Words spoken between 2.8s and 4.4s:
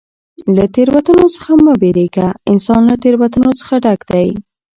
له تېروتنو څخه ډک دئ.